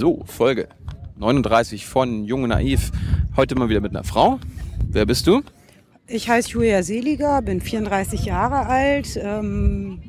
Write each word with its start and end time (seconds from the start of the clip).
So, 0.00 0.22
Folge 0.24 0.66
39 1.18 1.84
von 1.84 2.24
Jung 2.24 2.44
und 2.44 2.48
Naiv. 2.48 2.90
Heute 3.36 3.54
mal 3.54 3.68
wieder 3.68 3.82
mit 3.82 3.90
einer 3.90 4.02
Frau. 4.02 4.40
Wer 4.88 5.04
bist 5.04 5.26
du? 5.26 5.42
Ich 6.06 6.30
heiße 6.30 6.48
Julia 6.52 6.82
Seliger, 6.82 7.42
bin 7.42 7.60
34 7.60 8.24
Jahre 8.24 8.64
alt. 8.64 9.20
Ähm, 9.22 10.00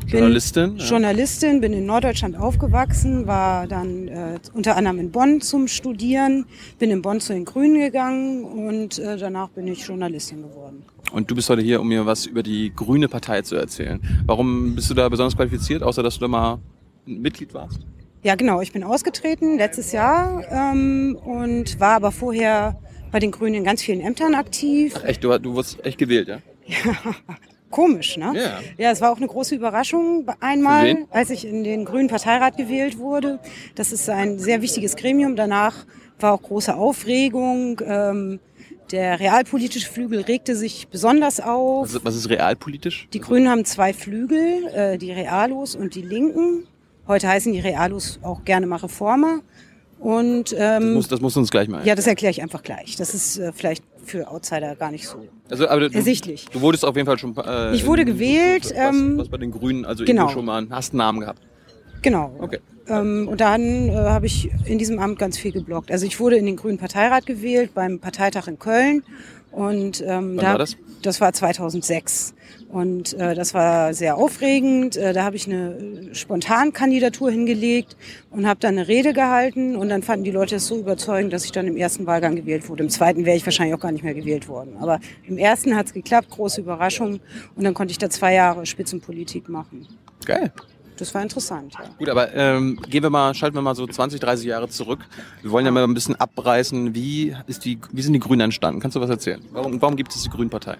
bin 0.00 0.10
Journalistin, 0.10 0.76
ja. 0.76 0.84
Journalistin, 0.84 1.62
bin 1.62 1.72
in 1.72 1.86
Norddeutschland 1.86 2.36
aufgewachsen, 2.36 3.26
war 3.26 3.66
dann 3.66 4.08
äh, 4.08 4.38
unter 4.52 4.76
anderem 4.76 4.98
in 4.98 5.12
Bonn 5.12 5.40
zum 5.40 5.66
Studieren, 5.66 6.44
bin 6.78 6.90
in 6.90 7.00
Bonn 7.00 7.18
zu 7.18 7.32
den 7.32 7.46
Grünen 7.46 7.80
gegangen 7.80 8.44
und 8.44 8.98
äh, 8.98 9.16
danach 9.16 9.48
bin 9.48 9.66
ich 9.66 9.86
Journalistin 9.86 10.42
geworden. 10.42 10.82
Und 11.10 11.30
du 11.30 11.34
bist 11.34 11.48
heute 11.48 11.62
hier, 11.62 11.80
um 11.80 11.88
mir 11.88 12.04
was 12.04 12.26
über 12.26 12.42
die 12.42 12.70
Grüne 12.76 13.08
Partei 13.08 13.40
zu 13.40 13.56
erzählen. 13.56 13.98
Warum 14.26 14.74
bist 14.74 14.90
du 14.90 14.94
da 14.94 15.08
besonders 15.08 15.34
qualifiziert, 15.34 15.82
außer 15.82 16.02
dass 16.02 16.16
du 16.16 16.20
da 16.20 16.28
mal 16.28 16.58
Mitglied 17.06 17.54
warst? 17.54 17.80
Ja, 18.22 18.34
genau. 18.34 18.60
Ich 18.60 18.72
bin 18.72 18.82
ausgetreten 18.82 19.58
letztes 19.58 19.92
Jahr 19.92 20.44
ähm, 20.50 21.16
und 21.24 21.78
war 21.78 21.94
aber 21.94 22.10
vorher 22.10 22.76
bei 23.12 23.20
den 23.20 23.30
Grünen 23.30 23.54
in 23.54 23.64
ganz 23.64 23.82
vielen 23.82 24.00
Ämtern 24.00 24.34
aktiv. 24.34 24.94
Ach 24.96 25.04
echt, 25.04 25.22
du, 25.24 25.38
du 25.38 25.54
wurdest 25.54 25.84
echt 25.84 25.98
gewählt, 25.98 26.28
ja? 26.28 26.38
Ja, 26.66 26.76
komisch, 27.70 28.16
ne? 28.16 28.32
Ja. 28.34 28.60
Ja, 28.76 28.90
es 28.90 29.00
war 29.00 29.12
auch 29.12 29.16
eine 29.16 29.26
große 29.26 29.54
Überraschung 29.54 30.26
einmal, 30.40 31.06
als 31.10 31.30
ich 31.30 31.46
in 31.46 31.64
den 31.64 31.84
Grünen 31.84 32.08
Parteirat 32.08 32.56
gewählt 32.56 32.98
wurde. 32.98 33.38
Das 33.74 33.92
ist 33.92 34.08
ein 34.10 34.38
sehr 34.38 34.62
wichtiges 34.62 34.96
Gremium. 34.96 35.36
Danach 35.36 35.86
war 36.20 36.32
auch 36.32 36.42
große 36.42 36.74
Aufregung. 36.74 37.80
Ähm, 37.84 38.40
der 38.90 39.20
realpolitische 39.20 39.90
Flügel 39.90 40.22
regte 40.22 40.56
sich 40.56 40.88
besonders 40.88 41.40
auf. 41.40 41.88
Was 41.88 41.94
ist, 41.94 42.04
was 42.04 42.16
ist 42.16 42.30
realpolitisch? 42.30 43.08
Die 43.12 43.20
Grünen 43.20 43.48
haben 43.48 43.64
zwei 43.64 43.92
Flügel, 43.92 44.66
äh, 44.74 44.98
die 44.98 45.12
Realos 45.12 45.76
und 45.76 45.94
die 45.94 46.02
Linken. 46.02 46.66
Heute 47.08 47.26
heißen 47.28 47.52
die 47.52 47.60
Realos 47.60 48.20
auch 48.22 48.44
gerne 48.44 48.66
mal 48.66 48.76
Reformer. 48.76 49.40
Und 49.98 50.52
Das 50.52 50.80
ähm, 50.82 50.94
muss, 50.94 51.08
das 51.08 51.20
musst 51.20 51.34
du 51.34 51.40
uns 51.40 51.50
gleich 51.50 51.66
mal. 51.68 51.84
ja, 51.84 51.96
das 51.96 52.06
erkläre 52.06 52.30
ich 52.30 52.40
einfach 52.40 52.62
gleich. 52.62 52.94
Das 52.96 53.14
ist 53.14 53.38
äh, 53.38 53.52
vielleicht 53.52 53.82
für 54.04 54.30
Outsider 54.30 54.76
gar 54.76 54.92
nicht 54.92 55.08
so. 55.08 55.26
also, 55.50 55.66
aber 55.68 55.88
du, 55.88 55.94
ersichtlich. 55.94 56.46
Du 56.52 56.60
wurdest 56.60 56.84
auf 56.84 56.94
jeden 56.94 57.06
Fall 57.06 57.18
schon. 57.18 57.36
Äh, 57.36 57.74
Ich 57.74 57.84
wurde 57.84 58.04
gewählt, 58.04 58.66
Was, 58.66 58.72
ähm, 58.94 59.18
was 59.18 59.28
bei 59.28 59.38
den 59.38 59.50
Grünen, 59.50 59.84
also 59.84 60.04
genau. 60.04 60.28
schon 60.28 60.44
mal 60.44 60.66
hast 60.70 60.92
einen 60.92 60.98
Namen 60.98 61.20
gehabt. 61.20 61.42
Genau. 62.02 62.34
Okay. 62.38 62.58
Ähm, 62.88 63.28
und 63.28 63.40
dann 63.40 63.88
äh, 63.88 63.92
habe 63.92 64.26
ich 64.26 64.50
in 64.64 64.78
diesem 64.78 64.98
Amt 64.98 65.18
ganz 65.18 65.38
viel 65.38 65.52
geblockt. 65.52 65.90
Also 65.90 66.06
ich 66.06 66.18
wurde 66.20 66.36
in 66.36 66.46
den 66.46 66.56
Grünen 66.56 66.78
Parteirat 66.78 67.26
gewählt 67.26 67.72
beim 67.74 67.98
Parteitag 67.98 68.48
in 68.48 68.58
Köln. 68.58 69.02
Und 69.50 70.02
ähm, 70.02 70.36
Wann 70.36 70.36
da, 70.36 70.50
war 70.52 70.58
das? 70.58 70.76
Das 71.02 71.20
war 71.20 71.32
2006. 71.32 72.34
Und 72.68 73.14
äh, 73.14 73.34
das 73.34 73.54
war 73.54 73.94
sehr 73.94 74.16
aufregend. 74.16 74.96
Äh, 74.96 75.12
da 75.12 75.24
habe 75.24 75.36
ich 75.36 75.46
eine 75.46 76.10
äh, 76.10 76.14
Spontankandidatur 76.14 77.30
hingelegt 77.30 77.96
und 78.30 78.46
habe 78.46 78.60
dann 78.60 78.78
eine 78.78 78.88
Rede 78.88 79.14
gehalten. 79.14 79.74
Und 79.74 79.88
dann 79.88 80.02
fanden 80.02 80.24
die 80.24 80.30
Leute 80.30 80.56
es 80.56 80.66
so 80.66 80.78
überzeugend, 80.78 81.32
dass 81.32 81.44
ich 81.44 81.52
dann 81.52 81.66
im 81.66 81.76
ersten 81.76 82.06
Wahlgang 82.06 82.36
gewählt 82.36 82.68
wurde. 82.68 82.82
Im 82.82 82.90
zweiten 82.90 83.24
wäre 83.24 83.36
ich 83.36 83.46
wahrscheinlich 83.46 83.74
auch 83.74 83.80
gar 83.80 83.92
nicht 83.92 84.04
mehr 84.04 84.14
gewählt 84.14 84.48
worden. 84.48 84.76
Aber 84.80 85.00
im 85.26 85.38
ersten 85.38 85.76
hat 85.76 85.86
es 85.86 85.92
geklappt, 85.94 86.30
große 86.30 86.60
Überraschung. 86.60 87.20
Und 87.56 87.64
dann 87.64 87.74
konnte 87.74 87.92
ich 87.92 87.98
da 87.98 88.10
zwei 88.10 88.34
Jahre 88.34 88.66
Spitzenpolitik 88.66 89.48
machen. 89.48 89.86
Geil. 90.26 90.52
Das 90.98 91.14
war 91.14 91.22
interessant. 91.22 91.74
Ja. 91.78 91.88
Gut, 91.98 92.08
aber 92.08 92.34
ähm, 92.34 92.78
gehen 92.88 93.02
wir 93.02 93.10
mal, 93.10 93.32
schalten 93.34 93.56
wir 93.56 93.62
mal 93.62 93.74
so 93.74 93.86
20, 93.86 94.20
30 94.20 94.46
Jahre 94.46 94.68
zurück. 94.68 95.00
Wir 95.42 95.50
wollen 95.50 95.64
ja 95.64 95.70
mal 95.70 95.84
ein 95.84 95.94
bisschen 95.94 96.16
abreißen, 96.16 96.94
wie 96.94 97.36
ist 97.46 97.64
die, 97.64 97.78
wie 97.92 98.02
sind 98.02 98.14
die 98.14 98.18
Grünen 98.18 98.40
entstanden? 98.40 98.80
Kannst 98.80 98.96
du 98.96 99.00
was 99.00 99.10
erzählen? 99.10 99.40
Warum, 99.52 99.80
warum 99.80 99.96
gibt 99.96 100.14
es 100.14 100.22
die 100.22 100.28
Grünpartei? 100.28 100.76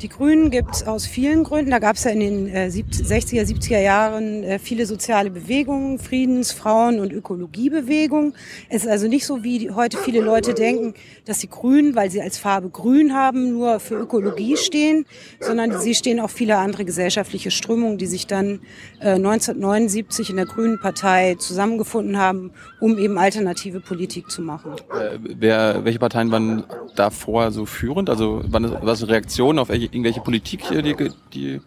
Die 0.00 0.08
Grünen 0.08 0.50
gibt 0.50 0.76
es 0.76 0.86
aus 0.86 1.06
vielen 1.06 1.42
Gründen. 1.42 1.72
Da 1.72 1.80
gab 1.80 1.96
es 1.96 2.04
ja 2.04 2.12
in 2.12 2.20
den 2.20 2.46
äh, 2.48 2.70
70, 2.70 3.04
60er, 3.04 3.42
70er 3.44 3.80
Jahren 3.80 4.44
äh, 4.44 4.60
viele 4.60 4.86
soziale 4.86 5.28
Bewegungen, 5.28 5.98
Friedens-, 5.98 6.52
Frauen- 6.52 7.00
und 7.00 7.12
Ökologiebewegungen. 7.12 8.32
Es 8.68 8.84
ist 8.84 8.90
also 8.90 9.08
nicht 9.08 9.26
so, 9.26 9.42
wie 9.42 9.72
heute 9.72 9.98
viele 9.98 10.20
Leute 10.20 10.54
denken, 10.54 10.94
dass 11.24 11.38
die 11.40 11.50
Grünen, 11.50 11.96
weil 11.96 12.12
sie 12.12 12.22
als 12.22 12.38
Farbe 12.38 12.70
grün 12.70 13.12
haben, 13.12 13.50
nur 13.50 13.80
für 13.80 13.96
Ökologie 13.96 14.56
stehen, 14.56 15.04
sondern 15.40 15.80
sie 15.80 15.96
stehen 15.96 16.20
auch 16.20 16.30
viele 16.30 16.58
andere 16.58 16.84
gesellschaftliche 16.84 17.50
Strömungen, 17.50 17.98
die 17.98 18.06
sich 18.06 18.28
dann 18.28 18.60
äh, 19.00 19.14
1979 19.14 20.30
in 20.30 20.36
der 20.36 20.46
Grünen 20.46 20.78
Partei 20.78 21.34
zusammengefunden 21.40 22.18
haben, 22.18 22.52
um 22.80 22.98
eben 22.98 23.18
alternative 23.18 23.80
Politik 23.80 24.30
zu 24.30 24.42
machen. 24.42 24.74
Äh, 24.92 25.18
wer, 25.40 25.84
welche 25.84 25.98
Parteien 25.98 26.30
waren 26.30 26.62
davor 26.94 27.50
so 27.50 27.66
führend? 27.66 28.08
Also 28.08 28.42
waren 28.46 28.62
das, 28.62 28.72
war 28.72 28.80
das 28.82 29.02
eine 29.02 29.10
Reaktion 29.10 29.58
auf 29.58 29.68
welche- 29.68 29.87
irgendwelche 29.90 30.20
Politik, 30.20 30.64
hier, 30.64 30.82
die, 30.82 30.96
die 31.32 31.60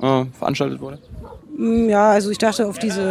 äh, 0.00 0.24
veranstaltet 0.38 0.80
wurde? 0.80 0.98
Mm, 1.56 1.88
Ja, 1.88 2.10
also 2.10 2.30
ich 2.30 2.38
dachte 2.38 2.66
auf 2.66 2.78
diese 2.78 3.02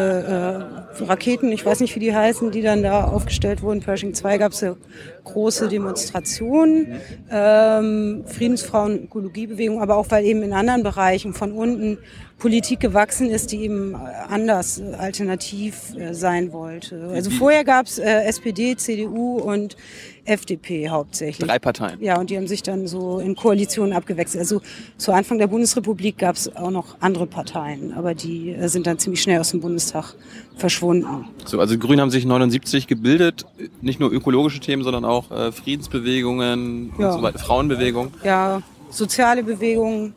äh, 0.99 1.03
Raketen, 1.03 1.51
ich 1.51 1.65
weiß 1.65 1.79
nicht, 1.79 1.95
wie 1.95 1.99
die 1.99 2.13
heißen, 2.15 2.51
die 2.51 2.61
dann 2.61 2.83
da 2.83 3.05
aufgestellt 3.05 3.61
wurden. 3.61 3.81
Pershing 3.81 4.13
2 4.13 4.37
gab 4.37 4.51
es 4.51 4.61
ja 4.61 4.75
große 5.23 5.67
Demonstrationen, 5.69 6.99
ähm, 7.29 8.23
Friedensfrauen, 8.25 9.05
Ökologiebewegung, 9.05 9.81
aber 9.81 9.97
auch 9.97 10.07
weil 10.09 10.25
eben 10.25 10.43
in 10.43 10.53
anderen 10.53 10.83
Bereichen 10.83 11.33
von 11.33 11.51
unten 11.51 11.97
Politik 12.41 12.79
gewachsen 12.79 13.29
ist, 13.29 13.51
die 13.51 13.57
eben 13.65 13.93
äh, 13.93 13.97
anders, 14.27 14.79
äh, 14.79 14.95
alternativ 14.97 15.93
äh, 15.95 16.11
sein 16.15 16.51
wollte. 16.51 17.09
Also 17.13 17.29
vorher 17.29 17.63
gab 17.63 17.85
es 17.85 17.99
äh, 17.99 18.23
SPD, 18.23 18.75
CDU 18.75 19.35
und 19.37 19.77
FDP 20.25 20.89
hauptsächlich. 20.89 21.47
Drei 21.47 21.59
Parteien. 21.59 22.01
Ja, 22.01 22.19
und 22.19 22.31
die 22.31 22.37
haben 22.37 22.47
sich 22.47 22.63
dann 22.63 22.87
so 22.87 23.19
in 23.19 23.35
Koalitionen 23.35 23.93
abgewechselt. 23.93 24.39
Also 24.41 24.59
zu 24.97 25.11
Anfang 25.11 25.37
der 25.37 25.45
Bundesrepublik 25.47 26.17
gab 26.17 26.35
es 26.35 26.55
auch 26.55 26.71
noch 26.71 26.95
andere 26.99 27.27
Parteien, 27.27 27.93
aber 27.93 28.15
die 28.15 28.53
äh, 28.53 28.67
sind 28.69 28.87
dann 28.87 28.97
ziemlich 28.97 29.21
schnell 29.21 29.39
aus 29.39 29.51
dem 29.51 29.61
Bundestag 29.61 30.15
verschwunden. 30.57 31.25
So, 31.45 31.59
also 31.59 31.75
die 31.75 31.79
Grünen 31.79 32.01
haben 32.01 32.09
sich 32.09 32.25
79 32.25 32.87
gebildet, 32.87 33.45
nicht 33.81 33.99
nur 33.99 34.11
ökologische 34.11 34.59
Themen, 34.59 34.83
sondern 34.83 35.05
auch 35.05 35.25
Friedensbewegungen 35.53 36.91
Ja. 36.97 37.07
und 37.07 37.13
so 37.13 37.21
weiter, 37.21 37.39
Frauenbewegung. 37.39 38.11
Ja, 38.23 38.61
soziale 38.89 39.43
Bewegungen. 39.43 40.13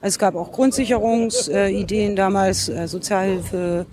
Also 0.00 0.14
es 0.14 0.18
gab 0.18 0.34
auch 0.36 0.52
Grundsicherungsideen 0.52 1.76
Ideen 1.76 2.16
damals, 2.16 2.68
äh, 2.68 2.86
Sozialhilfe, 2.86 3.86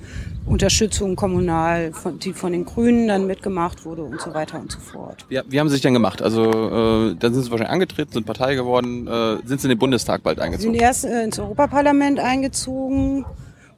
Unterstützung 0.45 1.15
kommunal, 1.15 1.91
die 2.23 2.33
von 2.33 2.51
den 2.51 2.65
Grünen 2.65 3.07
dann 3.07 3.25
mitgemacht 3.25 3.83
wurde 3.83 4.03
und 4.03 4.21
so 4.21 4.31
weiter 4.35 4.59
und 4.59 4.71
so 4.71 4.79
fort. 4.79 5.25
Wie, 5.27 5.41
wie 5.47 5.59
haben 5.59 5.67
sie 5.69 5.73
sich 5.73 5.81
denn 5.81 5.93
gemacht? 5.95 6.21
Also 6.21 6.43
äh, 6.43 7.15
dann 7.15 7.33
sind 7.33 7.43
sie 7.43 7.49
wahrscheinlich 7.51 7.73
angetreten, 7.73 8.11
sind 8.11 8.27
Partei 8.27 8.53
geworden, 8.53 9.07
äh, 9.07 9.37
sind 9.47 9.59
sie 9.61 9.65
in 9.65 9.69
den 9.69 9.79
Bundestag 9.79 10.21
bald 10.21 10.37
Sie 10.37 10.41
sind 10.43 10.53
eingezogen. 10.53 10.75
erst 10.75 11.05
äh, 11.05 11.23
ins 11.23 11.39
Europaparlament 11.39 12.19
eingezogen 12.19 13.25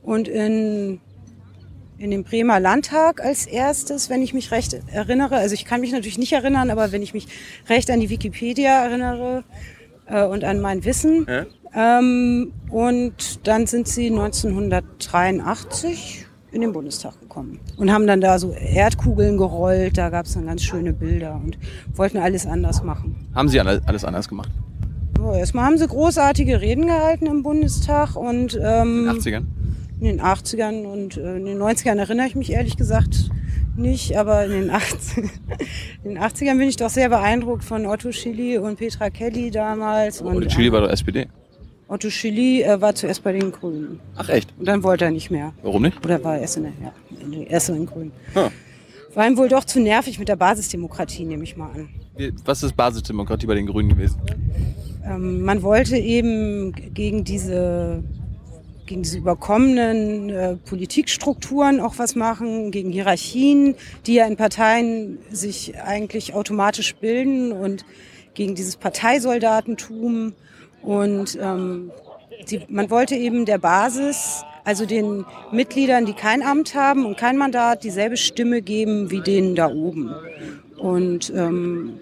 und 0.04 0.28
in, 0.28 1.00
in 1.98 2.12
den 2.12 2.26
Bremer 2.26 2.60
Landtag 2.60 3.24
als 3.24 3.46
erstes, 3.46 4.10
wenn 4.10 4.22
ich 4.22 4.34
mich 4.34 4.52
recht 4.52 4.78
erinnere. 4.92 5.38
Also 5.38 5.54
ich 5.54 5.64
kann 5.64 5.80
mich 5.80 5.94
natürlich 5.94 6.18
nicht 6.18 6.34
erinnern, 6.34 6.70
aber 6.70 6.92
wenn 6.92 7.02
ich 7.02 7.14
mich 7.14 7.30
recht 7.70 7.90
an 7.90 8.02
die 8.02 8.10
Wikipedia 8.10 8.84
erinnere 8.84 9.46
äh, 10.08 10.26
und 10.26 10.44
an 10.44 10.60
mein 10.60 10.84
Wissen. 10.84 11.26
Ja? 11.30 11.46
Ähm, 11.78 12.52
und 12.72 13.48
dann 13.48 13.68
sind 13.68 13.88
sie 13.88 14.10
1983 14.10 16.26
in 16.52 16.62
den 16.62 16.72
Bundestag 16.74 17.20
gekommen 17.20 17.60
und 17.78 17.92
haben 17.92 18.08
dann 18.08 18.20
da 18.22 18.40
so 18.40 18.54
Erdkugeln 18.54 19.38
gerollt. 19.38 19.96
Da 19.98 20.10
gab 20.10 20.26
es 20.26 20.34
dann 20.34 20.48
ganz 20.48 20.64
schöne 20.64 20.94
Bilder 20.94 21.40
und 21.44 21.58
wollten 21.96 22.18
alles 22.18 22.46
anders 22.48 22.84
machen. 22.84 23.28
Haben 23.36 23.50
sie 23.50 23.60
alle- 23.60 23.82
alles 23.86 24.04
anders 24.06 24.28
gemacht? 24.28 24.50
So, 25.18 25.34
erstmal 25.34 25.66
haben 25.66 25.78
sie 25.78 25.88
großartige 25.88 26.62
Reden 26.62 26.88
gehalten 26.88 27.28
im 27.28 27.44
Bundestag 27.44 28.16
und 28.16 28.56
In 28.56 28.62
ähm, 28.64 29.06
den 29.06 29.20
80ern? 29.20 29.44
in 30.00 30.06
den 30.06 30.22
80ern 30.22 30.86
und 30.86 31.18
äh, 31.18 31.38
in 31.38 31.46
den 31.46 31.58
90ern 31.60 31.98
erinnere 31.98 32.26
ich 32.28 32.36
mich 32.36 32.52
ehrlich 32.54 32.78
gesagt 32.78 33.30
nicht, 33.76 34.18
aber 34.18 34.46
in 34.46 34.52
den, 34.52 34.70
80, 34.72 35.26
in 36.04 36.16
den 36.16 36.20
80ern 36.20 36.58
bin 36.58 36.70
ich 36.70 36.78
doch 36.78 36.90
sehr 36.90 37.10
beeindruckt 37.10 37.64
von 37.64 37.86
Otto 37.86 38.12
Schilly 38.12 38.58
und 38.58 38.78
Petra 38.78 39.10
Kelly 39.12 39.52
damals. 39.52 40.22
Und 40.22 40.36
Oder 40.36 40.48
Chili 40.48 40.72
war 40.72 40.82
doch 40.82 40.90
SPD. 40.90 41.28
Otto 41.88 42.10
Schilly 42.10 42.64
äh, 42.64 42.82
war 42.82 42.96
zuerst 42.96 43.24
bei 43.24 43.32
den 43.32 43.52
Grünen 43.52 44.00
Ach 44.16 44.28
echt? 44.30 44.54
und 44.60 44.68
dann 44.68 44.84
wollte 44.84 45.06
er 45.06 45.12
nicht 45.12 45.32
mehr. 45.32 45.54
Warum 45.64 45.84
nicht? 45.84 46.04
Oder 46.04 46.24
war 46.24 46.36
er 46.36 46.42
erst 46.42 46.58
in 46.58 46.64
der, 46.64 46.74
ja, 46.82 47.44
erst 47.48 47.70
in 47.70 47.76
den 47.76 47.86
Grünen. 47.86 48.12
Ah. 48.36 48.50
War 49.14 49.28
ihm 49.28 49.38
wohl 49.38 49.48
doch 49.48 49.64
zu 49.64 49.80
nervig 49.80 50.20
mit 50.20 50.28
der 50.28 50.36
Basisdemokratie, 50.36 51.26
nehme 51.26 51.44
ich 51.44 51.56
mal 51.56 51.72
an. 51.72 51.90
Was 52.46 52.62
ist 52.64 52.76
Basisdemokratie 52.76 53.48
bei 53.48 53.56
den 53.56 53.68
Grünen 53.68 53.90
gewesen? 53.90 54.20
Ähm, 55.06 55.44
man 55.44 55.64
wollte 55.64 55.98
eben 55.98 56.74
gegen 56.94 57.24
diese, 57.24 58.04
gegen 58.86 59.04
diese 59.04 59.18
überkommenen 59.20 60.30
äh, 60.30 60.56
Politikstrukturen 60.58 61.80
auch 61.80 61.98
was 61.98 62.16
machen, 62.16 62.72
gegen 62.72 62.92
Hierarchien, 62.92 63.76
die 64.06 64.16
ja 64.16 64.28
in 64.28 64.36
Parteien 64.36 65.20
sich 65.32 65.80
eigentlich 65.80 66.34
automatisch 66.34 66.96
bilden 66.96 67.54
und 67.54 67.86
gegen 68.34 68.56
dieses 68.56 68.76
Parteisoldatentum. 68.76 70.34
Und 70.82 71.38
ähm, 71.42 71.92
die, 72.50 72.62
man 72.70 72.90
wollte 72.90 73.16
eben 73.16 73.46
der 73.46 73.58
Basis, 73.58 74.44
also 74.64 74.86
den 74.86 75.26
Mitgliedern, 75.52 76.06
die 76.06 76.14
kein 76.14 76.42
Amt 76.42 76.76
haben 76.76 77.06
und 77.06 77.18
kein 77.18 77.38
Mandat, 77.38 77.84
dieselbe 77.84 78.18
Stimme 78.18 78.62
geben 78.62 79.12
wie 79.12 79.22
denen 79.22 79.56
da 79.56 79.70
oben. 79.70 80.14
Und 80.78 81.32
ähm, 81.36 82.00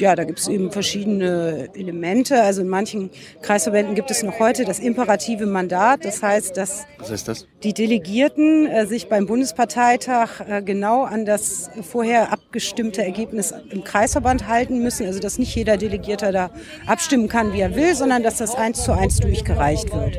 ja, 0.00 0.16
da 0.16 0.24
gibt 0.24 0.38
es 0.38 0.48
eben 0.48 0.70
verschiedene 0.70 1.68
Elemente. 1.74 2.42
Also 2.42 2.62
in 2.62 2.68
manchen 2.68 3.10
Kreisverbänden 3.42 3.94
gibt 3.94 4.10
es 4.10 4.22
noch 4.22 4.38
heute 4.38 4.64
das 4.64 4.78
imperative 4.78 5.46
Mandat. 5.46 6.04
Das 6.04 6.22
heißt, 6.22 6.56
dass 6.56 6.86
das? 7.24 7.46
die 7.62 7.74
Delegierten 7.74 8.66
äh, 8.66 8.86
sich 8.86 9.08
beim 9.08 9.26
Bundesparteitag 9.26 10.40
äh, 10.48 10.62
genau 10.62 11.04
an 11.04 11.24
das 11.24 11.70
vorher 11.82 12.32
abgestimmte 12.32 13.04
Ergebnis 13.04 13.52
im 13.70 13.84
Kreisverband 13.84 14.48
halten 14.48 14.82
müssen. 14.82 15.06
Also 15.06 15.20
dass 15.20 15.38
nicht 15.38 15.54
jeder 15.54 15.76
Delegierter 15.76 16.32
da 16.32 16.50
abstimmen 16.86 17.28
kann, 17.28 17.52
wie 17.52 17.60
er 17.60 17.74
will, 17.74 17.94
sondern 17.94 18.22
dass 18.22 18.38
das 18.38 18.54
eins 18.54 18.84
zu 18.84 18.92
eins 18.92 19.18
durchgereicht 19.18 19.90
wird. 19.92 20.18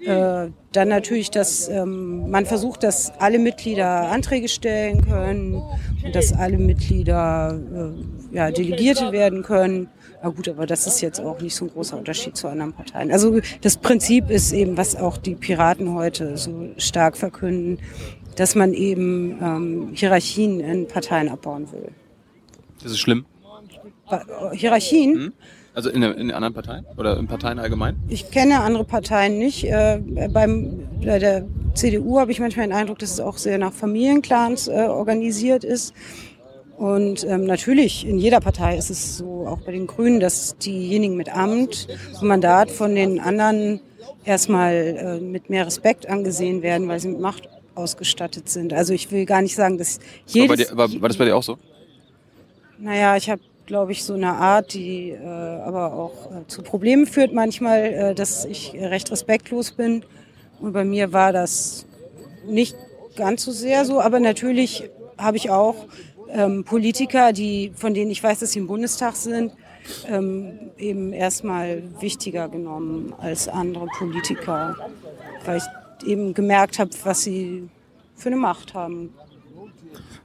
Äh, 0.00 0.50
dann 0.72 0.88
natürlich, 0.88 1.30
dass 1.30 1.68
ähm, 1.68 2.30
man 2.30 2.46
versucht, 2.46 2.82
dass 2.82 3.12
alle 3.18 3.38
Mitglieder 3.38 4.10
Anträge 4.10 4.48
stellen 4.48 5.04
können 5.06 5.62
und 6.04 6.14
dass 6.14 6.32
alle 6.32 6.58
Mitglieder 6.58 7.60
äh, 7.74 8.21
ja, 8.32 8.50
Delegierte 8.50 9.12
werden 9.12 9.42
können. 9.42 9.88
Na 10.22 10.28
gut, 10.30 10.48
aber 10.48 10.66
das 10.66 10.86
ist 10.86 11.00
jetzt 11.00 11.20
auch 11.20 11.40
nicht 11.40 11.54
so 11.54 11.64
ein 11.66 11.70
großer 11.70 11.98
Unterschied 11.98 12.36
zu 12.36 12.48
anderen 12.48 12.72
Parteien. 12.72 13.10
Also 13.10 13.40
das 13.60 13.76
Prinzip 13.76 14.30
ist 14.30 14.52
eben, 14.52 14.76
was 14.76 14.94
auch 14.96 15.16
die 15.16 15.34
Piraten 15.34 15.94
heute 15.94 16.36
so 16.36 16.68
stark 16.78 17.16
verkünden, 17.16 17.78
dass 18.36 18.54
man 18.54 18.72
eben 18.72 19.38
ähm, 19.42 19.88
Hierarchien 19.94 20.60
in 20.60 20.86
Parteien 20.88 21.28
abbauen 21.28 21.70
will. 21.72 21.88
Das 22.82 22.92
ist 22.92 22.98
schlimm. 23.00 23.24
Wa- 24.08 24.52
Hierarchien? 24.52 25.14
Hm? 25.14 25.32
Also 25.74 25.88
in, 25.88 26.02
in 26.02 26.28
den 26.28 26.30
anderen 26.32 26.52
Parteien 26.52 26.84
oder 26.98 27.16
in 27.18 27.26
Parteien 27.26 27.58
allgemein? 27.58 27.96
Ich 28.08 28.30
kenne 28.30 28.60
andere 28.60 28.84
Parteien 28.84 29.38
nicht. 29.38 29.64
Äh, 29.64 30.00
beim, 30.30 30.80
bei 31.04 31.18
der 31.18 31.46
CDU 31.74 32.20
habe 32.20 32.30
ich 32.30 32.40
manchmal 32.40 32.66
den 32.66 32.74
Eindruck, 32.74 32.98
dass 32.98 33.10
es 33.10 33.20
auch 33.20 33.38
sehr 33.38 33.56
nach 33.58 33.72
Familienclans 33.72 34.68
äh, 34.68 34.72
organisiert 34.88 35.64
ist. 35.64 35.94
Und 36.76 37.24
ähm, 37.24 37.44
natürlich, 37.44 38.06
in 38.06 38.18
jeder 38.18 38.40
Partei 38.40 38.76
ist 38.76 38.90
es 38.90 39.18
so, 39.18 39.46
auch 39.46 39.60
bei 39.60 39.72
den 39.72 39.86
Grünen, 39.86 40.20
dass 40.20 40.56
diejenigen 40.58 41.16
mit 41.16 41.34
Amt 41.34 41.86
und 42.20 42.26
Mandat 42.26 42.70
von 42.70 42.94
den 42.94 43.20
anderen 43.20 43.80
erstmal 44.24 44.72
äh, 44.74 45.20
mit 45.20 45.50
mehr 45.50 45.66
Respekt 45.66 46.08
angesehen 46.08 46.62
werden, 46.62 46.88
weil 46.88 47.00
sie 47.00 47.08
mit 47.08 47.20
Macht 47.20 47.48
ausgestattet 47.74 48.48
sind. 48.48 48.72
Also 48.72 48.92
ich 48.92 49.10
will 49.10 49.26
gar 49.26 49.42
nicht 49.42 49.54
sagen, 49.54 49.78
dass 49.78 49.98
War, 49.98 50.04
jedes... 50.26 50.68
dir, 50.68 50.76
war, 50.76 50.90
war 51.00 51.08
das 51.08 51.16
bei 51.16 51.24
dir 51.24 51.36
auch 51.36 51.42
so? 51.42 51.58
Naja, 52.78 53.16
ich 53.16 53.30
habe, 53.30 53.40
glaube 53.66 53.92
ich, 53.92 54.04
so 54.04 54.14
eine 54.14 54.32
Art, 54.32 54.74
die 54.74 55.10
äh, 55.10 55.24
aber 55.24 55.94
auch 55.94 56.30
äh, 56.32 56.46
zu 56.48 56.62
Problemen 56.62 57.06
führt 57.06 57.32
manchmal, 57.32 57.84
äh, 57.84 58.14
dass 58.14 58.44
ich 58.44 58.74
recht 58.74 59.10
respektlos 59.10 59.72
bin. 59.72 60.04
Und 60.60 60.72
bei 60.72 60.84
mir 60.84 61.12
war 61.12 61.32
das 61.32 61.86
nicht 62.46 62.76
ganz 63.16 63.44
so 63.44 63.52
sehr 63.52 63.84
so, 63.84 64.00
aber 64.00 64.20
natürlich 64.20 64.90
habe 65.18 65.36
ich 65.36 65.50
auch 65.50 65.86
ähm, 66.32 66.64
Politiker, 66.64 67.32
die, 67.32 67.72
von 67.74 67.94
denen 67.94 68.10
ich 68.10 68.22
weiß, 68.22 68.40
dass 68.40 68.52
sie 68.52 68.58
im 68.58 68.66
Bundestag 68.66 69.16
sind, 69.16 69.52
ähm, 70.08 70.70
eben 70.78 71.12
erstmal 71.12 71.82
wichtiger 72.00 72.48
genommen 72.48 73.14
als 73.18 73.48
andere 73.48 73.86
Politiker, 73.98 74.76
weil 75.44 75.58
ich 75.58 76.06
eben 76.08 76.34
gemerkt 76.34 76.78
habe, 76.78 76.90
was 77.04 77.22
sie 77.22 77.68
für 78.16 78.28
eine 78.28 78.36
Macht 78.36 78.74
haben. 78.74 79.10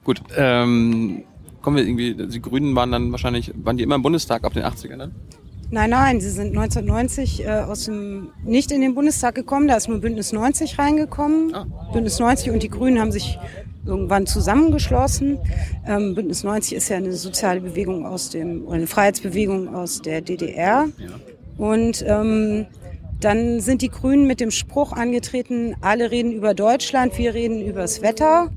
Gut, 0.03 0.21
ähm, 0.35 1.23
kommen 1.61 1.77
wir 1.77 1.83
irgendwie, 1.83 2.13
die 2.15 2.41
Grünen 2.41 2.75
waren 2.75 2.91
dann 2.91 3.11
wahrscheinlich, 3.11 3.51
waren 3.55 3.77
die 3.77 3.83
immer 3.83 3.95
im 3.95 4.01
Bundestag 4.01 4.43
ab 4.43 4.53
den 4.53 4.63
80ern 4.63 4.97
dann? 4.97 5.15
Nein, 5.69 5.89
nein, 5.89 6.21
sie 6.21 6.29
sind 6.29 6.57
1990 6.57 7.43
äh, 7.43 7.49
aus 7.49 7.85
dem, 7.85 8.29
nicht 8.45 8.71
in 8.71 8.79
den 8.79 8.95
Bundestag 8.95 9.35
gekommen, 9.35 9.67
da 9.67 9.75
ist 9.75 9.89
nur 9.89 9.99
Bündnis 9.99 10.31
90 10.31 10.79
reingekommen. 10.79 11.53
Ah. 11.53 11.65
Bündnis 11.91 12.19
90 12.19 12.51
und 12.51 12.63
die 12.63 12.69
Grünen 12.69 13.01
haben 13.01 13.11
sich 13.11 13.37
irgendwann 13.87 14.27
zusammengeschlossen. 14.27 15.39
Ähm, 15.87 16.13
Bündnis 16.13 16.43
90 16.43 16.75
ist 16.75 16.89
ja 16.89 16.97
eine 16.97 17.13
soziale 17.13 17.61
Bewegung 17.61 18.05
aus 18.05 18.29
dem, 18.29 18.65
oder 18.65 18.75
eine 18.75 18.87
Freiheitsbewegung 18.87 19.73
aus 19.73 20.01
der 20.01 20.21
DDR. 20.21 20.87
Und 21.57 22.05
ähm, 22.07 22.67
dann 23.19 23.59
sind 23.61 23.81
die 23.81 23.89
Grünen 23.89 24.27
mit 24.27 24.39
dem 24.39 24.51
Spruch 24.51 24.91
angetreten, 24.91 25.75
alle 25.81 26.11
reden 26.11 26.31
über 26.31 26.53
Deutschland, 26.53 27.17
wir 27.17 27.33
reden 27.33 27.65
übers 27.65 28.01
Wetter. 28.01 28.51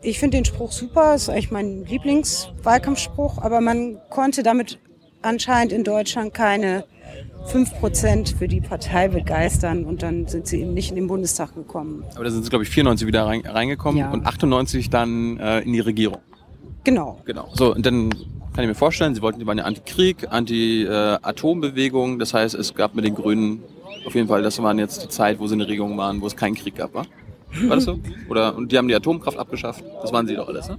Ich 0.00 0.18
finde 0.18 0.38
den 0.38 0.44
Spruch 0.44 0.72
super, 0.72 1.14
ist 1.14 1.28
eigentlich 1.28 1.50
mein 1.50 1.84
Lieblingswahlkampfspruch, 1.84 3.38
aber 3.38 3.60
man 3.60 3.98
konnte 4.08 4.42
damit 4.42 4.78
anscheinend 5.20 5.72
in 5.72 5.84
Deutschland 5.84 6.32
keine 6.32 6.84
5% 7.46 8.36
für 8.36 8.48
die 8.48 8.60
Partei 8.60 9.08
begeistern 9.08 9.84
und 9.84 10.02
dann 10.02 10.26
sind 10.26 10.46
sie 10.46 10.60
eben 10.60 10.74
nicht 10.74 10.90
in 10.90 10.96
den 10.96 11.06
Bundestag 11.06 11.54
gekommen. 11.54 12.04
Aber 12.14 12.24
da 12.24 12.30
sind 12.30 12.42
sie, 12.44 12.50
glaube 12.50 12.64
ich, 12.64 12.70
94 12.70 13.06
wieder 13.06 13.26
rein, 13.26 13.42
reingekommen 13.44 13.98
Ja. 13.98 14.10
und 14.10 14.26
98 14.26 14.90
dann 14.90 15.38
äh, 15.38 15.60
in 15.60 15.72
die 15.72 15.80
Regierung. 15.80 16.18
Genau. 16.84 17.20
Genau. 17.24 17.48
So, 17.54 17.74
und 17.74 17.84
dann 17.86 18.10
kann 18.54 18.62
ich 18.64 18.68
mir 18.68 18.74
vorstellen, 18.74 19.14
sie 19.14 19.22
wollten, 19.22 19.40
die 19.40 19.46
waren 19.46 19.58
ja 19.58 19.64
Anti-Krieg, 19.64 20.28
Anti-Atombewegung. 20.30 22.18
Das 22.18 22.34
heißt, 22.34 22.54
es 22.54 22.74
gab 22.74 22.94
mit 22.94 23.04
den 23.04 23.14
Grünen 23.14 23.62
auf 24.06 24.14
jeden 24.14 24.28
Fall, 24.28 24.42
das 24.42 24.62
waren 24.62 24.78
jetzt 24.78 25.02
die 25.02 25.08
Zeit, 25.08 25.38
wo 25.38 25.46
sie 25.46 25.54
eine 25.54 25.66
Regierung 25.66 25.96
waren, 25.96 26.20
wo 26.20 26.26
es 26.26 26.36
keinen 26.36 26.54
Krieg 26.54 26.76
gab, 26.76 26.92
war? 26.94 27.06
War 27.68 27.76
das 27.76 27.84
so? 27.84 27.98
Oder, 28.28 28.54
und 28.56 28.70
die 28.72 28.76
haben 28.78 28.88
die 28.88 28.94
Atomkraft 28.94 29.38
abgeschafft? 29.38 29.82
Das 30.02 30.12
waren 30.12 30.26
sie 30.26 30.34
doch 30.34 30.48
alles, 30.48 30.68
ne? 30.68 30.78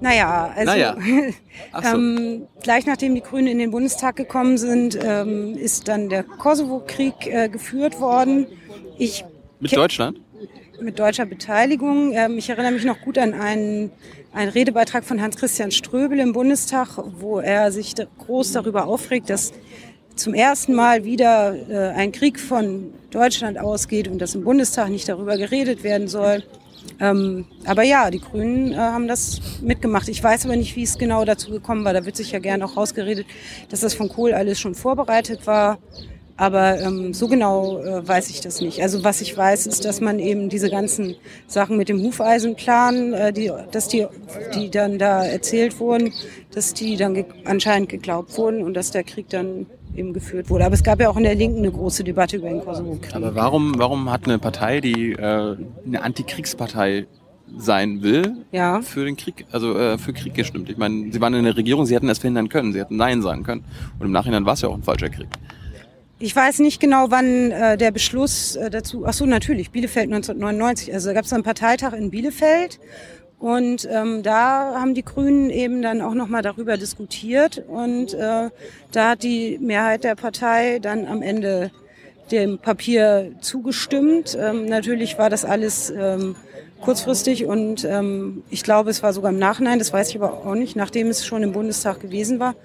Naja, 0.00 0.52
also 0.54 0.72
Naja. 0.72 0.96
So. 1.82 1.96
ähm, 1.96 2.46
gleich 2.62 2.86
nachdem 2.86 3.14
die 3.14 3.20
Grünen 3.20 3.48
in 3.48 3.58
den 3.58 3.70
Bundestag 3.70 4.16
gekommen 4.16 4.58
sind, 4.58 4.98
ähm, 5.02 5.56
ist 5.56 5.88
dann 5.88 6.08
der 6.08 6.22
Kosovo-Krieg 6.22 7.26
äh, 7.26 7.48
geführt 7.48 8.00
worden. 8.00 8.46
Ich 8.96 9.24
Mit 9.60 9.76
Deutschland? 9.76 10.20
mit 10.80 10.98
deutscher 10.98 11.26
Beteiligung. 11.26 12.12
Ähm, 12.12 12.38
ich 12.38 12.48
erinnere 12.48 12.72
mich 12.72 12.84
noch 12.84 13.00
gut 13.00 13.18
an 13.18 13.34
einen, 13.34 13.90
einen 14.32 14.50
Redebeitrag 14.50 15.04
von 15.04 15.20
Hans-Christian 15.20 15.70
Ströbel 15.70 16.18
im 16.20 16.32
Bundestag, 16.32 16.98
wo 17.18 17.40
er 17.40 17.72
sich 17.72 17.94
da 17.94 18.04
groß 18.18 18.52
darüber 18.52 18.86
aufregt, 18.86 19.30
dass 19.30 19.52
zum 20.14 20.34
ersten 20.34 20.74
Mal 20.74 21.04
wieder 21.04 21.54
äh, 21.68 21.94
ein 21.94 22.12
Krieg 22.12 22.40
von 22.40 22.92
Deutschland 23.10 23.58
ausgeht 23.58 24.08
und 24.08 24.18
dass 24.18 24.34
im 24.34 24.44
Bundestag 24.44 24.90
nicht 24.90 25.08
darüber 25.08 25.36
geredet 25.36 25.82
werden 25.82 26.08
soll. 26.08 26.42
Ähm, 27.00 27.46
aber 27.64 27.82
ja, 27.82 28.10
die 28.10 28.20
Grünen 28.20 28.72
äh, 28.72 28.76
haben 28.76 29.08
das 29.08 29.40
mitgemacht. 29.62 30.08
Ich 30.08 30.22
weiß 30.22 30.46
aber 30.46 30.56
nicht, 30.56 30.74
wie 30.76 30.82
es 30.82 30.98
genau 30.98 31.24
dazu 31.24 31.50
gekommen 31.50 31.84
war. 31.84 31.92
Da 31.92 32.04
wird 32.04 32.16
sich 32.16 32.32
ja 32.32 32.38
gern 32.38 32.62
auch 32.62 32.76
rausgeredet, 32.76 33.26
dass 33.68 33.80
das 33.80 33.94
von 33.94 34.08
Kohl 34.08 34.32
alles 34.32 34.58
schon 34.58 34.74
vorbereitet 34.74 35.46
war. 35.46 35.78
Aber 36.36 36.80
ähm, 36.80 37.14
so 37.14 37.26
genau 37.26 37.78
äh, 37.78 38.06
weiß 38.06 38.30
ich 38.30 38.40
das 38.40 38.60
nicht. 38.60 38.80
Also 38.80 39.02
was 39.02 39.20
ich 39.20 39.36
weiß, 39.36 39.66
ist, 39.66 39.84
dass 39.84 40.00
man 40.00 40.20
eben 40.20 40.48
diese 40.48 40.70
ganzen 40.70 41.16
Sachen 41.48 41.76
mit 41.76 41.88
dem 41.88 42.00
Hufeisenplan, 42.00 43.12
äh, 43.12 43.32
die, 43.32 43.50
dass 43.72 43.88
die, 43.88 44.06
die 44.54 44.70
dann 44.70 44.98
da 45.00 45.24
erzählt 45.24 45.80
wurden, 45.80 46.12
dass 46.54 46.74
die 46.74 46.96
dann 46.96 47.14
ge 47.14 47.24
anscheinend 47.44 47.88
geglaubt 47.88 48.38
wurden 48.38 48.62
und 48.62 48.74
dass 48.74 48.92
der 48.92 49.02
Krieg 49.02 49.28
dann 49.30 49.66
eben 49.98 50.12
geführt 50.12 50.48
wurde. 50.50 50.64
Aber 50.64 50.74
es 50.74 50.82
gab 50.82 51.00
ja 51.00 51.08
auch 51.10 51.16
in 51.16 51.24
der 51.24 51.34
Linken 51.34 51.58
eine 51.58 51.70
große 51.70 52.04
Debatte 52.04 52.36
über 52.36 52.48
den 52.48 52.60
Kosovo-Krieg. 52.64 53.14
Aber 53.14 53.34
warum, 53.34 53.74
warum 53.78 54.10
hat 54.10 54.24
eine 54.26 54.38
Partei, 54.38 54.80
die 54.80 55.12
äh, 55.12 55.56
eine 55.86 56.02
Antikriegspartei 56.02 57.06
sein 57.56 58.02
will, 58.02 58.36
Ja. 58.52 58.80
für 58.82 59.04
den 59.04 59.16
Krieg, 59.16 59.46
also 59.50 59.76
äh, 59.76 59.98
für 59.98 60.12
Krieg 60.12 60.34
gestimmt? 60.34 60.68
Ich 60.70 60.76
meine, 60.76 61.12
sie 61.12 61.20
waren 61.20 61.34
in 61.34 61.44
der 61.44 61.56
Regierung, 61.56 61.86
sie 61.86 61.94
hätten 61.94 62.06
das 62.06 62.18
verhindern 62.18 62.48
können, 62.48 62.72
sie 62.72 62.80
hätten 62.80 62.96
Nein 62.96 63.22
sagen 63.22 63.42
können. 63.42 63.64
Und 63.98 64.06
im 64.06 64.12
Nachhinein 64.12 64.44
war 64.46 64.54
es 64.54 64.60
ja 64.62 64.68
auch 64.68 64.74
ein 64.74 64.82
falscher 64.82 65.08
Krieg. 65.08 65.28
Ich 66.20 66.34
weiß 66.34 66.58
nicht 66.58 66.80
genau, 66.80 67.06
wann 67.10 67.52
äh, 67.52 67.76
der 67.78 67.90
Beschluss 67.92 68.56
äh, 68.56 68.70
dazu. 68.70 69.04
Ach 69.06 69.12
so, 69.12 69.24
natürlich, 69.24 69.70
Bielefeld 69.70 70.06
1999. 70.12 70.92
Also 70.92 71.08
da 71.08 71.14
gab 71.14 71.24
es 71.24 71.32
einen 71.32 71.44
Parteitag 71.44 71.92
in 71.92 72.10
Bielefeld 72.10 72.80
und 73.38 73.88
ähm, 73.90 74.22
da 74.22 74.74
haben 74.80 74.94
die 74.94 75.04
Grünen 75.04 75.50
eben 75.50 75.80
dann 75.80 76.02
auch 76.02 76.14
nochmal 76.14 76.42
darüber 76.42 76.76
diskutiert 76.76 77.62
und 77.68 78.14
äh, 78.14 78.50
da 78.90 79.10
hat 79.10 79.22
die 79.22 79.58
Mehrheit 79.60 80.02
der 80.02 80.16
Partei 80.16 80.80
dann 80.80 81.06
am 81.06 81.22
Ende 81.22 81.70
dem 82.32 82.58
Papier 82.58 83.32
zugestimmt. 83.40 84.36
Ähm, 84.38 84.66
natürlich 84.66 85.18
war 85.18 85.30
das 85.30 85.44
alles 85.44 85.90
ähm, 85.90 86.34
kurzfristig 86.80 87.46
und 87.46 87.84
ähm, 87.84 88.42
ich 88.50 88.64
glaube, 88.64 88.90
es 88.90 89.04
war 89.04 89.12
sogar 89.12 89.30
im 89.30 89.38
Nachhinein, 89.38 89.78
das 89.78 89.92
weiß 89.92 90.10
ich 90.10 90.16
aber 90.16 90.32
auch 90.32 90.54
nicht, 90.54 90.74
nachdem 90.74 91.06
es 91.06 91.24
schon 91.24 91.44
im 91.44 91.52
Bundestag 91.52 92.00
gewesen 92.00 92.40
war. 92.40 92.56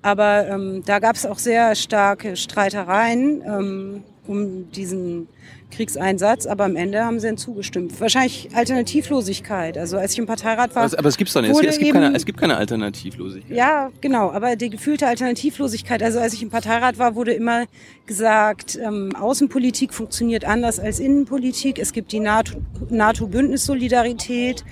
Aber 0.00 0.46
ähm, 0.48 0.82
da 0.86 1.00
gab 1.00 1.16
es 1.16 1.26
auch 1.26 1.38
sehr 1.38 1.74
starke 1.74 2.36
Streitereien 2.36 3.42
ähm, 3.42 4.04
um 4.28 4.70
diesen 4.72 5.26
Kriegseinsatz. 5.70 6.46
Aber 6.46 6.64
am 6.64 6.76
Ende 6.76 7.04
haben 7.04 7.18
sie 7.20 7.26
dann 7.26 7.36
zugestimmt. 7.38 8.00
Wahrscheinlich 8.00 8.48
Alternativlosigkeit. 8.54 9.76
Also 9.78 9.96
als 9.98 10.12
ich 10.12 10.18
im 10.18 10.26
Parteirat 10.26 10.74
war. 10.74 10.82
Aber 10.82 10.86
es, 10.86 10.94
aber 10.94 11.08
es 11.08 11.16
gibt's 11.16 11.32
doch 11.34 11.40
nicht. 11.42 11.50
Es, 11.50 11.58
es, 11.60 11.78
gibt 11.78 11.88
eben- 11.88 11.92
keine, 12.00 12.14
es 12.16 12.24
gibt 12.26 12.38
keine 12.38 12.56
Alternativlosigkeit. 12.56 13.56
ja, 13.56 13.90
genau. 14.00 14.30
Aber 14.30 14.56
die 14.56 14.70
gefühlte 14.70 15.06
Alternativlosigkeit. 15.06 16.02
Also 16.02 16.18
als 16.20 16.32
ich 16.34 16.42
im 16.42 16.50
Parteirat 16.50 16.98
war, 16.98 17.14
wurde 17.14 17.32
immer 17.32 17.64
gesagt, 18.06 18.78
ähm, 18.82 19.14
Außenpolitik 19.16 19.92
funktioniert 19.92 20.44
anders 20.44 20.78
als 20.80 21.00
Innenpolitik. 21.00 21.78
Es 21.78 21.92
gibt 21.92 22.12
die 22.12 22.20
NATO- 22.20 22.58
NATO-Bündnissolidarität. 22.90 24.64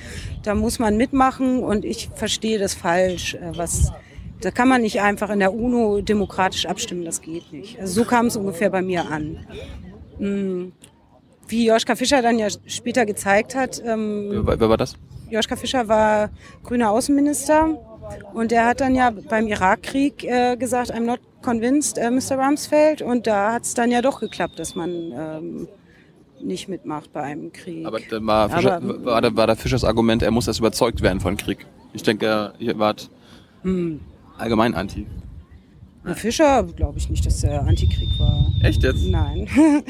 da 0.43 0.55
muss 0.55 0.79
man 0.79 0.97
mitmachen. 0.97 1.63
Und 1.63 1.85
ich 1.85 2.09
verstehe 2.15 2.59
das 2.59 2.75
falsch. 2.75 3.35
Äh, 3.35 3.53
was 3.57 3.93
da 4.41 4.51
kann 4.51 4.69
man 4.69 4.83
nicht 4.83 5.01
einfach 5.01 5.31
in 5.31 5.39
der 5.39 5.55
UNO 5.55 6.01
demokratisch 6.03 6.67
abstimmen. 6.67 7.05
Das 7.05 7.21
geht 7.23 7.53
nicht. 7.53 7.81
Also 7.81 8.03
so 8.03 8.09
kam 8.09 8.27
es 8.27 8.37
ungefähr 8.37 8.71
bei 8.71 8.83
mir 8.83 9.11
an. 9.11 9.47
Mm, 10.19 10.73
Wie 11.49 11.67
Joschka 11.67 11.95
Fischer 11.95 12.23
dann 12.23 12.39
ja 12.39 12.49
später 12.67 13.07
gezeigt 13.07 13.55
hat, 13.55 13.81
ähm, 13.85 14.29
Wer, 14.47 14.61
wer 14.61 14.69
war 14.69 14.77
das? 14.77 14.97
Joschka 15.31 15.57
Fischer 15.57 15.89
war 15.89 16.31
grüner 16.65 16.91
Außenminister 16.91 17.79
Und 18.35 18.51
der 18.53 18.67
hat 18.67 18.81
dann 18.81 18.95
ja 18.95 19.11
beim 19.11 19.47
Irakkrieg 19.49 20.23
äh, 20.25 20.57
gesagt, 20.57 20.93
I'm 20.95 21.01
not 21.07 21.21
convinced, 21.43 21.99
äh, 21.99 22.11
Mr. 22.11 22.37
Rumsfeld. 22.39 23.03
Und 23.03 23.27
da 23.27 23.53
hat 23.55 23.65
es 23.65 23.75
dann 23.75 23.91
ja 23.91 24.01
doch 24.03 24.21
geklappt, 24.21 24.59
dass 24.59 24.75
man 24.77 24.91
ähm, 25.13 25.69
nicht 26.41 26.69
mitmacht 26.69 27.13
bei 27.13 27.23
einem 27.23 27.53
Krieg. 27.53 27.85
Aber 27.87 27.99
dann 28.01 28.27
war, 28.27 28.49
Fischer, 28.51 28.77
Aber- 28.77 29.05
war, 29.05 29.21
da- 29.23 29.35
war 29.37 29.47
der 29.49 29.57
Fischers 29.57 29.83
Argument, 29.85 30.23
er 30.23 30.31
muss 30.31 30.47
erst 30.47 30.61
überzeugt 30.61 31.03
werden 31.03 31.19
von 31.21 31.37
Krieg. 31.37 31.67
Ich 31.95 32.03
denke, 32.05 32.53
ihr 32.59 32.79
wart 32.79 33.11
Hm. 33.63 34.01
Allgemein 34.39 34.75
anti. 34.75 35.07
Der 36.07 36.15
Fischer 36.15 36.63
glaube 36.63 36.99
ich 36.99 37.11
nicht, 37.11 37.27
dass 37.27 37.41
der 37.41 37.63
Antikrieg 37.63 38.09
war. 38.19 38.47
Echt 38.63 38.85
jetzt? 38.85 39.05
Nein, 39.07 39.49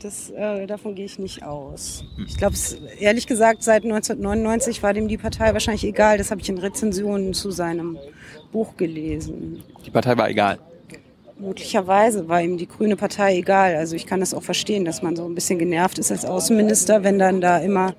das, 0.00 0.30
äh, 0.30 0.66
davon 0.66 0.94
gehe 0.94 1.04
ich 1.04 1.18
nicht 1.18 1.42
aus. 1.42 2.04
Ich 2.28 2.36
glaube, 2.36 2.54
ehrlich 3.00 3.26
gesagt, 3.26 3.64
seit 3.64 3.82
1999 3.82 4.84
war 4.84 4.92
dem 4.94 5.08
die 5.08 5.18
Partei 5.18 5.52
wahrscheinlich 5.52 5.84
egal. 5.84 6.16
Das 6.16 6.30
habe 6.30 6.40
ich 6.40 6.48
in 6.48 6.58
Rezensionen 6.58 7.34
zu 7.34 7.50
seinem 7.50 7.98
Buch 8.52 8.76
gelesen. 8.76 9.64
Die 9.84 9.90
Partei 9.90 10.16
war 10.16 10.30
egal. 10.30 10.60
Möglicherweise 11.40 12.28
war 12.28 12.40
ihm 12.40 12.56
die 12.56 12.68
Grüne 12.68 12.94
Partei 12.94 13.36
egal. 13.38 13.74
Also 13.74 13.96
ich 13.96 14.06
kann 14.06 14.20
das 14.20 14.32
auch 14.32 14.44
verstehen, 14.44 14.84
dass 14.84 15.02
man 15.02 15.16
so 15.16 15.24
ein 15.24 15.34
bisschen 15.34 15.58
genervt 15.58 15.98
ist 15.98 16.12
als 16.12 16.24
Außenminister, 16.24 17.02
wenn 17.02 17.18
dann 17.18 17.40
da 17.40 17.58
immer 17.58 17.94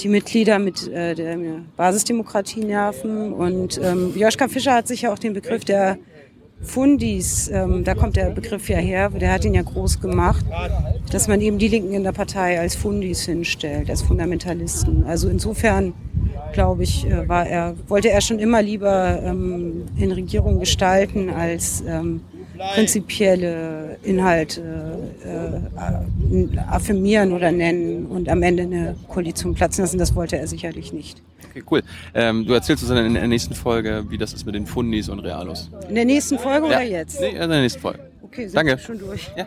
die 0.00 0.08
Mitglieder 0.08 0.58
mit 0.58 0.88
äh, 0.88 1.14
der 1.14 1.38
Basisdemokratie 1.76 2.64
nerven. 2.64 3.32
Und 3.32 3.80
ähm, 3.82 4.12
Joschka 4.16 4.48
Fischer 4.48 4.74
hat 4.74 4.88
sich 4.88 5.02
ja 5.02 5.12
auch 5.12 5.18
den 5.18 5.32
Begriff 5.32 5.64
der 5.64 5.98
Fundis, 6.62 7.48
ähm, 7.52 7.84
da 7.84 7.94
kommt 7.94 8.16
der 8.16 8.30
Begriff 8.30 8.68
ja 8.68 8.78
her, 8.78 9.10
der 9.10 9.32
hat 9.32 9.44
ihn 9.44 9.54
ja 9.54 9.62
groß 9.62 10.00
gemacht, 10.00 10.44
dass 11.12 11.28
man 11.28 11.40
eben 11.40 11.58
die 11.58 11.68
Linken 11.68 11.92
in 11.92 12.02
der 12.02 12.12
Partei 12.12 12.58
als 12.58 12.74
Fundis 12.74 13.26
hinstellt, 13.26 13.90
als 13.90 14.02
Fundamentalisten. 14.02 15.04
Also 15.04 15.28
insofern 15.28 15.92
glaube 16.52 16.82
ich, 16.82 17.06
äh, 17.06 17.28
war 17.28 17.46
er, 17.46 17.74
wollte 17.88 18.10
er 18.10 18.20
schon 18.20 18.38
immer 18.38 18.62
lieber 18.62 19.22
ähm, 19.22 19.84
in 19.98 20.12
Regierung 20.12 20.58
gestalten, 20.58 21.28
als 21.28 21.84
ähm, 21.86 22.22
prinzipielle 22.74 23.98
Inhalte 24.02 24.98
äh, 25.24 26.58
affirmieren 26.68 27.32
oder 27.32 27.52
nennen 27.52 28.06
und 28.06 28.28
am 28.28 28.42
Ende 28.42 28.64
eine 28.64 28.96
Koalition 29.08 29.54
platzen 29.54 29.82
lassen. 29.82 29.98
Das 29.98 30.14
wollte 30.14 30.36
er 30.36 30.46
sicherlich 30.46 30.92
nicht. 30.92 31.22
Okay, 31.50 31.62
cool. 31.70 31.82
Ähm, 32.14 32.46
du 32.46 32.52
erzählst 32.52 32.82
uns 32.82 32.92
dann 32.92 33.04
in 33.04 33.14
der 33.14 33.26
nächsten 33.26 33.54
Folge, 33.54 34.04
wie 34.08 34.18
das 34.18 34.32
ist 34.32 34.44
mit 34.44 34.54
den 34.54 34.66
Fundis 34.66 35.08
und 35.08 35.20
Realos. 35.20 35.70
In 35.88 35.94
der 35.94 36.04
nächsten 36.04 36.38
Folge 36.38 36.66
oder 36.66 36.82
jetzt? 36.82 37.20
Nee, 37.20 37.30
in 37.30 37.48
der 37.48 37.60
nächsten 37.60 37.80
Folge. 37.80 38.00
Okay, 38.22 38.46
sind 38.46 38.56
Danke. 38.56 38.72
wir 38.72 38.78
schon 38.78 38.98
durch. 38.98 39.30
Ja. 39.36 39.46